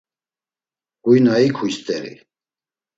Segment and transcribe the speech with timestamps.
[1.03, 2.13] Huy na ikuy st̆eri.